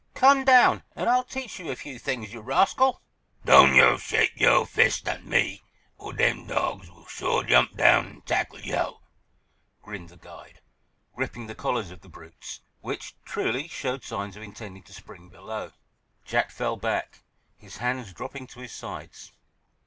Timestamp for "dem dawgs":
6.11-6.89